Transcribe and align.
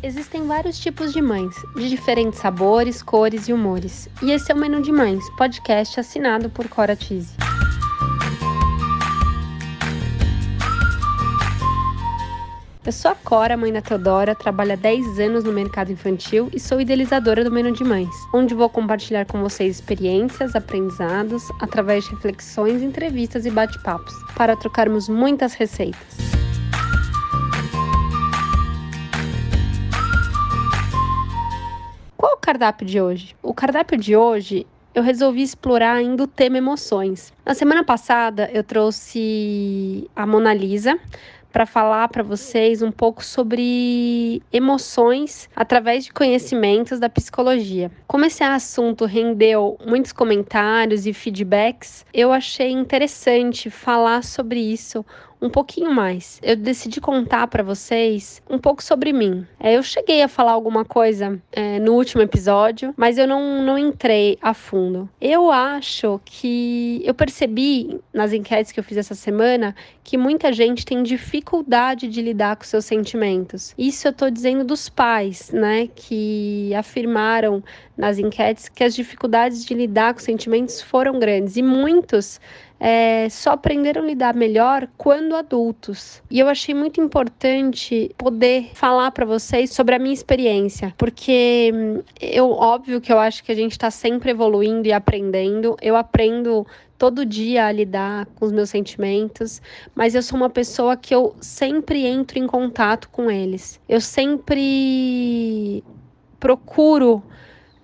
Existem 0.00 0.46
vários 0.46 0.78
tipos 0.78 1.12
de 1.12 1.20
mães, 1.20 1.56
de 1.74 1.88
diferentes 1.88 2.38
sabores, 2.38 3.02
cores 3.02 3.48
e 3.48 3.52
humores. 3.52 4.08
E 4.22 4.30
esse 4.30 4.52
é 4.52 4.54
o 4.54 4.58
Menu 4.58 4.80
de 4.80 4.92
Mães, 4.92 5.28
podcast 5.36 5.98
assinado 5.98 6.48
por 6.48 6.68
Cora 6.68 6.94
Tise. 6.94 7.34
Eu 12.86 12.92
sou 12.92 13.10
a 13.10 13.14
Cora, 13.16 13.56
mãe 13.56 13.72
da 13.72 13.82
Teodora, 13.82 14.36
trabalho 14.36 14.72
há 14.72 14.76
10 14.76 15.18
anos 15.18 15.44
no 15.44 15.52
mercado 15.52 15.92
infantil 15.92 16.48
e 16.54 16.60
sou 16.60 16.80
idealizadora 16.80 17.42
do 17.42 17.50
Menu 17.50 17.72
de 17.72 17.82
Mães, 17.82 18.08
onde 18.32 18.54
vou 18.54 18.70
compartilhar 18.70 19.26
com 19.26 19.42
vocês 19.42 19.76
experiências, 19.76 20.54
aprendizados, 20.54 21.42
através 21.60 22.04
de 22.04 22.10
reflexões, 22.10 22.82
entrevistas 22.82 23.44
e 23.44 23.50
bate-papos, 23.50 24.14
para 24.36 24.56
trocarmos 24.56 25.08
muitas 25.08 25.54
receitas. 25.54 26.27
Cardápio 32.48 32.86
de 32.86 32.98
hoje? 32.98 33.36
O 33.42 33.52
cardápio 33.52 33.98
de 33.98 34.16
hoje 34.16 34.66
eu 34.94 35.02
resolvi 35.02 35.42
explorar 35.42 35.92
ainda 35.92 36.22
o 36.22 36.26
tema 36.26 36.56
emoções. 36.56 37.30
Na 37.44 37.52
semana 37.52 37.84
passada 37.84 38.48
eu 38.50 38.64
trouxe 38.64 40.08
a 40.16 40.26
Mona 40.26 40.54
Lisa 40.54 40.98
para 41.52 41.66
falar 41.66 42.08
para 42.08 42.22
vocês 42.22 42.80
um 42.80 42.90
pouco 42.90 43.22
sobre 43.22 44.42
emoções 44.50 45.48
através 45.54 46.04
de 46.04 46.12
conhecimentos 46.12 46.98
da 46.98 47.10
psicologia. 47.10 47.90
Como 48.06 48.24
esse 48.24 48.42
assunto 48.42 49.04
rendeu 49.04 49.78
muitos 49.86 50.12
comentários 50.12 51.06
e 51.06 51.12
feedbacks, 51.12 52.06
eu 52.14 52.32
achei 52.32 52.70
interessante 52.70 53.68
falar 53.68 54.24
sobre 54.24 54.58
isso 54.58 55.04
um 55.40 55.48
pouquinho 55.48 55.92
mais. 55.92 56.38
Eu 56.42 56.56
decidi 56.56 57.00
contar 57.00 57.46
para 57.46 57.62
vocês 57.62 58.42
um 58.48 58.58
pouco 58.58 58.82
sobre 58.82 59.12
mim. 59.12 59.46
É, 59.58 59.76
eu 59.76 59.82
cheguei 59.82 60.22
a 60.22 60.28
falar 60.28 60.52
alguma 60.52 60.84
coisa 60.84 61.40
é, 61.52 61.78
no 61.78 61.94
último 61.94 62.22
episódio, 62.22 62.92
mas 62.96 63.18
eu 63.18 63.26
não, 63.26 63.62
não 63.62 63.78
entrei 63.78 64.38
a 64.42 64.52
fundo. 64.52 65.08
Eu 65.20 65.50
acho 65.50 66.20
que 66.24 67.00
eu 67.04 67.14
percebi 67.14 68.00
nas 68.12 68.32
enquetes 68.32 68.72
que 68.72 68.80
eu 68.80 68.84
fiz 68.84 68.96
essa 68.96 69.14
semana 69.14 69.74
que 70.02 70.16
muita 70.16 70.52
gente 70.52 70.86
tem 70.86 71.02
dificuldade 71.02 72.08
de 72.08 72.22
lidar 72.22 72.56
com 72.56 72.64
seus 72.64 72.84
sentimentos. 72.86 73.74
Isso 73.76 74.08
eu 74.08 74.12
tô 74.12 74.30
dizendo 74.30 74.64
dos 74.64 74.88
pais, 74.88 75.50
né, 75.52 75.88
que 75.94 76.72
afirmaram 76.74 77.62
nas 77.96 78.18
enquetes 78.18 78.68
que 78.68 78.82
as 78.82 78.94
dificuldades 78.94 79.64
de 79.64 79.74
lidar 79.74 80.14
com 80.14 80.20
sentimentos 80.20 80.80
foram 80.80 81.18
grandes 81.18 81.56
e 81.56 81.62
muitos 81.62 82.40
é, 82.80 83.28
só 83.28 83.50
aprenderam 83.50 84.02
a 84.02 84.06
lidar 84.06 84.34
melhor 84.34 84.88
quando 84.96 85.34
adultos. 85.34 86.22
E 86.30 86.38
eu 86.38 86.48
achei 86.48 86.74
muito 86.74 87.00
importante 87.00 88.14
poder 88.16 88.70
falar 88.74 89.10
para 89.10 89.26
vocês 89.26 89.70
sobre 89.72 89.94
a 89.94 89.98
minha 89.98 90.14
experiência, 90.14 90.94
porque 90.96 91.72
hum, 91.74 92.02
eu 92.20 92.50
óbvio 92.50 93.00
que 93.00 93.12
eu 93.12 93.18
acho 93.18 93.42
que 93.42 93.52
a 93.52 93.54
gente 93.54 93.72
está 93.72 93.90
sempre 93.90 94.30
evoluindo 94.30 94.86
e 94.86 94.92
aprendendo. 94.92 95.76
Eu 95.82 95.96
aprendo 95.96 96.66
todo 96.96 97.24
dia 97.24 97.66
a 97.66 97.72
lidar 97.72 98.26
com 98.34 98.44
os 98.44 98.52
meus 98.52 98.70
sentimentos, 98.70 99.62
mas 99.94 100.14
eu 100.14 100.22
sou 100.22 100.36
uma 100.36 100.50
pessoa 100.50 100.96
que 100.96 101.14
eu 101.14 101.34
sempre 101.40 102.04
entro 102.04 102.38
em 102.38 102.46
contato 102.46 103.08
com 103.10 103.30
eles. 103.30 103.80
Eu 103.88 104.00
sempre 104.00 105.82
procuro 106.40 107.22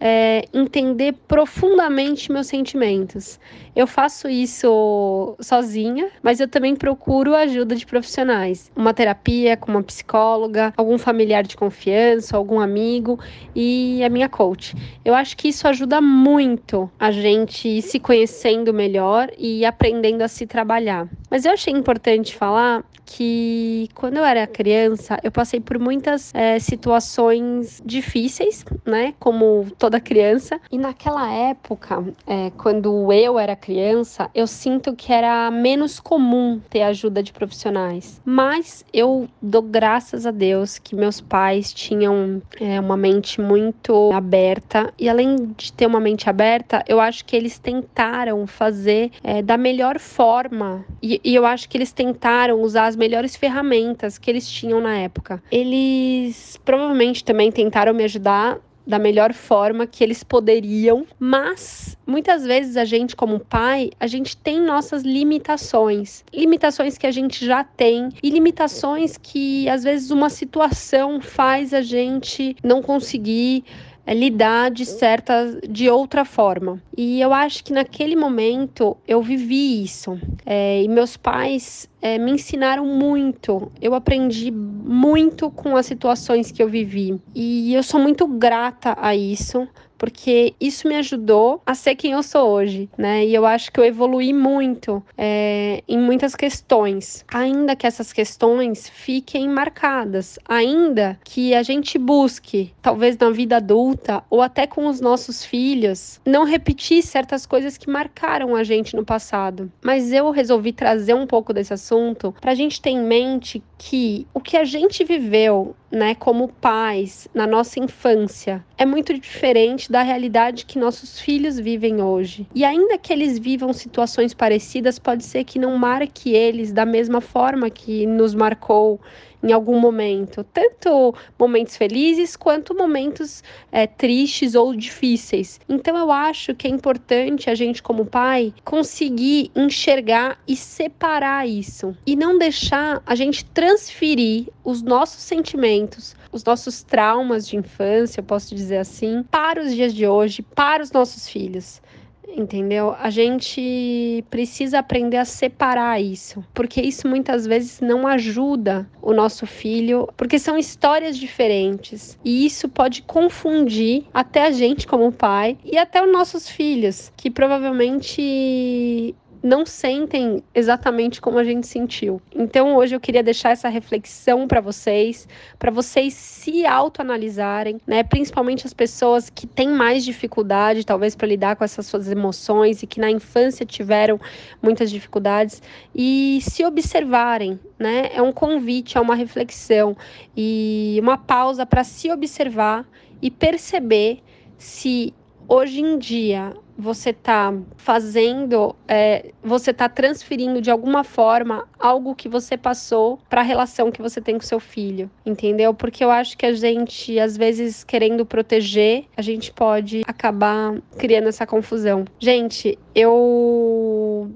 é, 0.07 0.45
entender 0.53 1.15
profundamente 1.27 2.31
meus 2.31 2.47
sentimentos. 2.47 3.41
Eu 3.75 3.87
faço 3.87 4.29
isso 4.29 5.35
sozinha, 5.41 6.11
mas 6.23 6.41
eu 6.41 6.47
também 6.47 6.77
procuro 6.77 7.35
a 7.35 7.41
ajuda 7.41 7.75
de 7.75 7.87
profissionais. 7.87 8.71
Uma 8.77 8.93
terapia 8.93 9.57
com 9.57 9.71
uma 9.71 9.83
psicóloga, 9.83 10.75
algum 10.77 10.99
familiar 10.99 11.43
de 11.43 11.57
confiança, 11.57 12.37
algum 12.37 12.61
amigo 12.61 13.19
e 13.57 14.05
a 14.05 14.11
minha 14.11 14.29
coach. 14.29 14.77
Eu 15.03 15.15
acho 15.15 15.39
que 15.39 15.49
isso 15.49 15.67
ajuda 15.67 16.03
muito 16.03 16.91
a 17.01 17.11
gente 17.11 17.67
ir 17.67 17.81
se 17.81 17.99
conhecendo 17.99 18.75
melhor 18.75 19.31
e 19.39 19.65
aprendendo 19.65 20.21
a 20.21 20.29
se 20.29 20.47
trabalhar. 20.47 21.09
Mas 21.35 21.45
eu 21.45 21.51
achei 21.51 21.75
importante 21.75 22.33
falar 22.33 22.85
que 23.05 23.89
quando 23.95 24.17
eu 24.17 24.25
era 24.25 24.47
criança, 24.47 25.19
eu 25.23 25.31
passei 25.31 25.61
por 25.61 25.79
muitas 25.79 26.35
é, 26.35 26.59
situações 26.59 27.83
difíceis, 27.85 28.65
né? 28.85 29.15
Como 29.19 29.67
toda 29.79 30.01
criança. 30.01 30.61
E 30.71 30.79
naquela 30.79 31.31
época, 31.33 32.03
é, 32.27 32.51
quando 32.57 33.13
eu 33.13 33.39
era 33.39 33.55
criança, 33.55 34.31
eu 34.35 34.47
sinto 34.47 34.95
que 34.95 35.13
era 35.13 35.51
menos 35.51 36.01
comum 36.01 36.61
ter 36.71 36.83
ajuda 36.83 37.23
de 37.23 37.33
profissionais. 37.33 38.21
Mas 38.25 38.85
eu 38.93 39.29
dou 39.41 39.63
graças 39.63 40.27
a 40.27 40.31
Deus 40.31 40.79
que 40.79 40.95
meus 40.95 41.21
pais 41.21 41.73
tinham 41.73 42.41
é, 42.61 42.81
uma 42.81 42.97
mente 42.97 43.41
muito 43.41 44.11
aberta. 44.13 44.93
E 44.99 45.09
além 45.09 45.53
de 45.57 45.73
ter 45.73 45.87
uma 45.87 46.01
mente 46.01 46.29
aberta, 46.31 46.83
eu 46.89 47.01
acho 47.01 47.25
que 47.25 47.37
eles 47.37 47.59
tentaram 47.59 48.47
fazer 48.47 49.11
da 49.45 49.57
melhor 49.57 49.99
forma. 49.99 50.85
E, 51.03 51.21
e 51.25 51.35
eu 51.35 51.47
acho 51.47 51.69
que 51.69 51.77
eles 51.79 51.91
tentaram 51.91 52.61
usar 52.61 52.87
as 52.87 52.97
melhores 52.97 53.35
ferramentas 53.35 54.19
que 54.19 54.31
eles 54.31 54.47
tinham 54.49 54.81
na 54.81 54.97
época. 54.99 55.43
Eles 55.51 56.61
provavelmente 56.65 57.25
também 57.25 57.51
tentaram 57.51 57.95
me 57.95 58.05
ajudar 58.05 58.61
da 58.87 58.99
melhor 58.99 59.33
forma 59.33 59.87
que 59.87 60.05
eles 60.05 60.23
poderiam, 60.23 61.07
mas 61.19 61.97
muitas 62.07 62.45
vezes 62.45 62.77
a 62.77 62.85
gente 62.85 63.17
como 63.17 63.41
pai, 63.41 63.91
a 63.99 64.07
gente 64.07 64.37
tem 64.37 64.61
nossas 64.61 65.03
limitações, 65.03 66.23
limitações 66.33 66.99
que 66.99 67.07
a 67.07 67.11
gente 67.11 67.45
já 67.45 67.65
tem 67.65 68.11
e 68.23 68.29
limitações 68.29 69.17
que 69.17 69.69
às 69.69 69.83
vezes 69.83 70.11
uma 70.11 70.29
situação 70.29 71.21
faz 71.21 71.73
a 71.73 71.81
gente 71.81 72.57
não 72.63 72.83
conseguir 72.83 73.65
lidar 74.13 74.71
de 74.71 74.85
certa 74.85 75.61
de 75.67 75.89
outra 75.89 76.25
forma. 76.25 76.83
E 76.97 77.21
eu 77.21 77.33
acho 77.33 77.65
que 77.65 77.73
naquele 77.73 78.15
momento 78.15 78.97
eu 79.09 79.23
vivi 79.23 79.83
isso. 79.83 80.19
É, 80.45 80.83
e 80.83 80.89
meus 80.89 81.17
pais 81.17 81.89
é, 82.03 82.19
me 82.19 82.33
ensinaram 82.33 82.85
muito. 82.85 83.73
Eu 83.81 83.95
aprendi 83.95 84.51
muito 84.51 85.51
com 85.51 85.77
as 85.77 85.87
situações 85.87 86.51
que 86.51 86.63
eu 86.63 86.69
vivi. 86.69 87.19
E 87.35 87.73
eu 87.73 87.83
sou 87.83 87.99
muito 87.99 88.27
grata 88.27 88.95
a 89.01 89.17
isso, 89.17 89.67
porque 90.05 90.53
isso 90.61 90.87
me 90.87 90.97
ajudou 90.97 91.63
a 91.65 91.75
ser 91.75 91.95
quem 91.95 92.13
eu 92.13 92.23
sou 92.23 92.51
hoje, 92.51 92.91
né? 92.99 93.25
E 93.25 93.35
eu 93.35 93.47
acho 93.47 93.73
que 93.73 93.81
eu 93.81 93.85
evolui 93.87 94.35
muito 94.35 95.03
é, 95.17 95.83
em 95.89 95.97
muitas 95.97 96.37
questões, 96.37 97.25
ainda 97.27 97.75
que 97.75 97.87
essas 97.87 98.13
questões 98.13 98.87
fiquem 98.87 99.49
marcadas, 99.49 100.39
ainda 100.47 101.19
que 101.25 101.55
a 101.55 101.63
gente 101.63 101.97
busque, 101.97 102.75
talvez 102.83 103.17
na 103.17 103.31
vida 103.31 103.57
adulta 103.57 104.23
ou 104.29 104.43
até 104.43 104.67
com 104.67 104.89
os 104.89 105.01
nossos 105.01 105.43
filhos, 105.43 106.21
não 106.27 106.45
repetir 106.45 107.03
certas 107.03 107.47
coisas 107.47 107.79
que 107.79 107.89
marcaram 107.89 108.55
a 108.55 108.63
gente 108.63 108.95
no 108.95 109.07
passado. 109.07 109.73
Mas 109.83 110.13
eu 110.13 110.31
resolvi 110.31 110.75
trazer 110.75 111.15
um 111.15 111.27
pouco 111.27 111.51
desse 111.55 111.73
assunto 111.73 112.35
para 112.43 112.53
a 112.53 112.55
gente 112.55 112.79
ter 112.79 112.91
em 112.91 113.03
mente 113.03 113.63
que 113.79 114.27
o 114.35 114.41
que 114.41 114.59
a 114.59 114.65
gente 114.65 115.03
viveu 115.03 115.75
né, 115.95 116.15
como 116.15 116.49
pais 116.49 117.29
na 117.33 117.47
nossa 117.47 117.79
infância 117.79 118.65
é 118.77 118.85
muito 118.85 119.15
diferente 119.19 119.91
da 119.91 120.03
realidade 120.03 120.67
que 120.67 120.79
nossos 120.79 121.21
filhos 121.21 121.59
vivem 121.59 122.03
hoje. 122.03 122.47
E 122.55 122.65
ainda 122.65 122.99
que 122.99 123.13
eles 123.13 123.39
vivam 123.39 123.73
situações 123.73 124.35
parecidas, 124.35 124.99
pode 124.99 125.25
ser 125.25 125.45
que 125.45 125.59
não 125.59 125.79
marque 125.79 126.33
eles 126.33 126.73
da 126.73 126.85
mesma 126.85 127.21
forma 127.21 127.71
que 127.71 128.07
nos 128.07 128.35
marcou 128.35 129.01
em 129.45 129.53
algum 129.53 129.79
momento, 129.79 130.43
tanto 130.43 131.15
momentos 131.39 131.77
felizes 131.77 132.35
quanto 132.35 132.75
momentos 132.75 133.45
é, 133.71 133.87
tristes 133.87 134.55
ou 134.55 134.75
difíceis. 134.75 135.61
Então 135.69 135.97
eu 135.99 136.11
acho 136.11 136.55
que 136.55 136.67
é 136.67 136.71
importante 136.71 137.51
a 137.51 137.55
gente, 137.55 137.83
como 137.83 138.07
pai, 138.07 138.55
conseguir 138.65 139.51
enxergar 139.55 140.39
e 140.49 140.57
separar 140.57 141.47
isso 141.47 141.95
e 142.07 142.17
não 142.17 142.39
deixar 142.39 143.03
a 143.05 143.15
gente 143.15 143.45
transferir 143.45 144.49
os 144.65 144.81
nossos 144.81 145.23
sentimentos, 145.23 146.17
os 146.33 146.43
nossos 146.43 146.83
traumas 146.83 147.47
de 147.47 147.57
infância, 147.57 148.21
eu 148.21 148.25
posso 148.25 148.55
dizer 148.55 148.79
assim, 148.79 149.23
para 149.31 149.63
os 149.63 149.75
dias 149.75 149.93
de 149.93 150.07
hoje, 150.07 150.41
para 150.41 150.83
os 150.83 150.91
nossos 150.91 151.29
filhos 151.29 151.83
entendeu? 152.29 152.95
A 152.99 153.11
gente 153.11 154.25
precisa 154.31 154.79
aprender 154.79 155.17
a 155.17 155.25
separar 155.25 156.01
isso, 156.01 156.45
porque 156.53 156.81
isso 156.81 157.09
muitas 157.09 157.47
vezes 157.47 157.81
não 157.81 158.07
ajuda 158.07 158.89
o 159.01 159.13
nosso 159.13 159.47
filho, 159.47 160.09
porque 160.17 160.39
são 160.39 160.59
histórias 160.59 161.17
diferentes 161.17 162.19
e 162.25 162.45
isso 162.47 162.69
pode 162.69 163.03
confundir 163.03 164.05
até 164.13 164.47
a 164.47 164.51
gente 164.51 164.87
como 164.87 165.13
pai 165.13 165.57
e 165.65 165.79
até 165.79 166.05
os 166.05 166.11
nossos 166.11 166.49
filhos, 166.49 167.13
que 167.17 167.31
provavelmente 167.31 169.15
não 169.45 169.67
sentem 169.67 170.43
exatamente 170.55 171.21
como 171.21 171.39
a 171.39 171.45
gente 171.45 171.67
sentiu. 171.67 172.19
Então 172.35 172.75
hoje 172.77 172.97
eu 172.97 173.01
queria 173.01 173.23
deixar 173.23 173.51
essa 173.51 173.69
reflexão 173.69 174.49
para 174.49 174.59
vocês, 174.59 175.29
para 175.59 175.71
vocês 175.71 176.15
se 176.15 176.65
autoanalisarem, 176.65 177.79
né? 177.87 178.03
Principalmente 178.03 178.67
as 178.67 178.73
pessoas 178.73 179.29
que 179.29 179.47
têm 179.47 179.69
mais 179.69 180.03
dificuldade, 180.03 180.87
talvez 180.87 181.15
para 181.15 181.29
lidar 181.29 181.57
com 181.57 181.65
essas 181.65 181.85
suas 181.85 182.11
emoções 182.11 182.83
e 182.83 182.87
que 182.87 182.99
na 182.99 183.11
infância 183.11 183.67
tiveram 183.67 184.19
muitas 184.63 184.91
dificuldades 184.91 185.63
e 185.95 186.39
se 186.41 186.65
observarem, 186.65 187.61
né? 187.79 188.09
É 188.15 188.23
um 188.23 188.33
convite, 188.33 188.97
é 188.97 189.01
uma 189.01 189.15
reflexão 189.15 189.95
e 190.35 190.99
uma 191.03 191.19
pausa 191.19 191.67
para 191.67 191.85
se 191.85 192.11
observar 192.11 192.89
e 193.21 193.31
perceber 193.31 194.23
se 194.57 195.13
hoje 195.49 195.81
em 195.81 195.99
dia 195.99 196.55
você 196.77 197.11
está 197.11 197.55
fazendo, 197.77 198.75
é, 198.89 199.33
você 199.43 199.71
está 199.71 199.89
transferindo 199.89 200.61
de 200.61 200.71
alguma 200.71 201.05
forma 201.05 201.69
algo 201.79 202.15
que 202.15 202.29
você 202.29 202.57
passou 202.57 203.19
para 203.29 203.41
a 203.41 203.45
relação 203.45 203.93
que 203.93 204.03
você 204.03 204.21
tem 204.21 204.37
com 204.37 204.45
seu 204.45 204.59
filho, 204.59 205.11
entendeu? 205.25 205.73
Porque 205.73 206.05
eu 206.05 206.11
acho 206.11 206.37
que 206.37 206.45
a 206.45 206.53
gente, 206.53 207.19
às 207.19 207.37
vezes, 207.37 207.85
querendo 207.85 208.27
proteger, 208.27 209.05
a 209.17 209.23
gente 209.23 209.53
pode 209.53 210.03
acabar 210.07 210.75
criando 210.99 211.29
essa 211.29 211.47
confusão. 211.47 212.05
Gente, 212.19 212.77
eu 212.95 214.31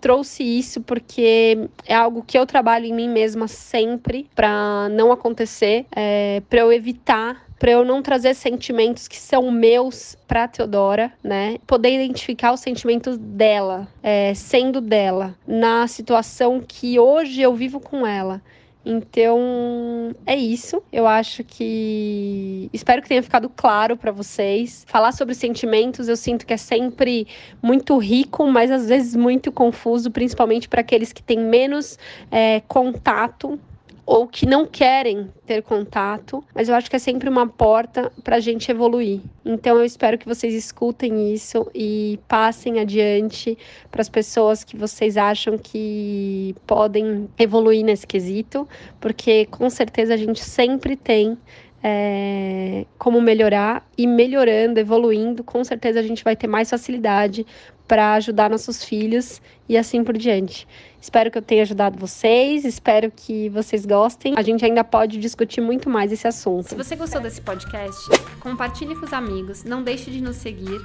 trouxe 0.00 0.42
isso 0.42 0.80
porque 0.80 1.68
é 1.86 1.94
algo 1.94 2.24
que 2.26 2.36
eu 2.36 2.44
trabalho 2.44 2.86
em 2.86 2.92
mim 2.92 3.08
mesma 3.08 3.46
sempre 3.46 4.28
para 4.34 4.88
não 4.90 5.12
acontecer, 5.12 5.86
é, 5.94 6.42
para 6.50 6.60
eu 6.60 6.72
evitar 6.72 7.46
para 7.62 7.70
eu 7.70 7.84
não 7.84 8.02
trazer 8.02 8.34
sentimentos 8.34 9.06
que 9.06 9.16
são 9.16 9.48
meus 9.52 10.16
para 10.26 10.48
Teodora, 10.48 11.12
né? 11.22 11.58
Poder 11.64 11.94
identificar 11.94 12.52
os 12.52 12.58
sentimentos 12.58 13.16
dela, 13.16 13.86
é, 14.02 14.34
sendo 14.34 14.80
dela, 14.80 15.36
na 15.46 15.86
situação 15.86 16.60
que 16.60 16.98
hoje 16.98 17.40
eu 17.40 17.54
vivo 17.54 17.78
com 17.78 18.04
ela. 18.04 18.42
Então, 18.84 20.12
é 20.26 20.34
isso. 20.34 20.82
Eu 20.92 21.06
acho 21.06 21.44
que 21.44 22.68
espero 22.72 23.00
que 23.00 23.06
tenha 23.08 23.22
ficado 23.22 23.48
claro 23.48 23.96
para 23.96 24.10
vocês. 24.10 24.84
Falar 24.88 25.12
sobre 25.12 25.32
sentimentos, 25.32 26.08
eu 26.08 26.16
sinto 26.16 26.44
que 26.44 26.52
é 26.52 26.56
sempre 26.56 27.28
muito 27.62 27.96
rico, 27.96 28.44
mas 28.48 28.72
às 28.72 28.88
vezes 28.88 29.14
muito 29.14 29.52
confuso, 29.52 30.10
principalmente 30.10 30.68
para 30.68 30.80
aqueles 30.80 31.12
que 31.12 31.22
têm 31.22 31.38
menos 31.38 31.96
é, 32.28 32.60
contato 32.66 33.56
ou 34.04 34.26
que 34.26 34.46
não 34.46 34.66
querem 34.66 35.30
ter 35.46 35.62
contato, 35.62 36.44
mas 36.54 36.68
eu 36.68 36.74
acho 36.74 36.90
que 36.90 36.96
é 36.96 36.98
sempre 36.98 37.28
uma 37.28 37.46
porta 37.46 38.10
para 38.24 38.36
a 38.36 38.40
gente 38.40 38.70
evoluir. 38.70 39.20
Então 39.44 39.76
eu 39.78 39.84
espero 39.84 40.18
que 40.18 40.26
vocês 40.26 40.54
escutem 40.54 41.32
isso 41.32 41.70
e 41.74 42.18
passem 42.26 42.80
adiante 42.80 43.56
para 43.90 44.02
as 44.02 44.08
pessoas 44.08 44.64
que 44.64 44.76
vocês 44.76 45.16
acham 45.16 45.56
que 45.56 46.54
podem 46.66 47.28
evoluir 47.38 47.84
nesse 47.84 48.06
quesito, 48.06 48.68
porque 49.00 49.46
com 49.46 49.70
certeza 49.70 50.14
a 50.14 50.16
gente 50.16 50.42
sempre 50.42 50.96
tem 50.96 51.38
é, 51.82 52.86
como 52.96 53.20
melhorar 53.20 53.86
e 53.98 54.06
melhorando, 54.06 54.78
evoluindo, 54.78 55.42
com 55.42 55.64
certeza 55.64 55.98
a 55.98 56.02
gente 56.02 56.22
vai 56.22 56.36
ter 56.36 56.46
mais 56.46 56.70
facilidade 56.70 57.44
para 57.88 58.14
ajudar 58.14 58.48
nossos 58.48 58.84
filhos 58.84 59.42
e 59.68 59.76
assim 59.76 60.04
por 60.04 60.16
diante. 60.16 60.66
Espero 61.00 61.30
que 61.30 61.36
eu 61.36 61.42
tenha 61.42 61.62
ajudado 61.62 61.98
vocês, 61.98 62.64
espero 62.64 63.10
que 63.10 63.48
vocês 63.48 63.84
gostem. 63.84 64.34
A 64.36 64.42
gente 64.42 64.64
ainda 64.64 64.84
pode 64.84 65.18
discutir 65.18 65.60
muito 65.60 65.90
mais 65.90 66.12
esse 66.12 66.26
assunto. 66.26 66.68
Se 66.68 66.76
você 66.76 66.94
gostou 66.94 67.20
desse 67.20 67.40
podcast, 67.40 68.00
compartilhe 68.38 68.94
com 68.94 69.04
os 69.04 69.12
amigos, 69.12 69.64
não 69.64 69.82
deixe 69.82 70.10
de 70.10 70.20
nos 70.20 70.36
seguir 70.36 70.80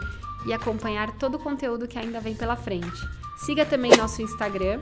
e 0.48 0.54
acompanhar 0.54 1.12
todo 1.18 1.36
o 1.36 1.40
conteúdo 1.40 1.88
que 1.88 2.00
ainda 2.00 2.20
vem 2.20 2.34
pela 2.34 2.56
frente. 2.56 2.98
Siga 3.46 3.66
também 3.66 3.92
nosso 3.96 4.22
Instagram 4.22 4.80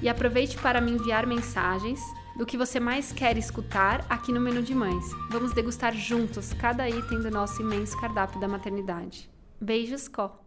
e 0.00 0.08
aproveite 0.08 0.56
para 0.58 0.80
me 0.80 0.92
enviar 0.92 1.26
mensagens 1.26 2.00
do 2.36 2.46
que 2.46 2.56
você 2.56 2.80
mais 2.80 3.12
quer 3.12 3.36
escutar 3.36 4.04
aqui 4.08 4.32
no 4.32 4.40
Menu 4.40 4.62
de 4.62 4.74
Mães. 4.74 5.04
Vamos 5.30 5.52
degustar 5.52 5.94
juntos 5.94 6.52
cada 6.54 6.88
item 6.88 7.20
do 7.20 7.30
nosso 7.30 7.62
imenso 7.62 7.98
cardápio 8.00 8.40
da 8.40 8.48
maternidade. 8.48 9.30
Beijos, 9.60 10.08
Có! 10.08 10.41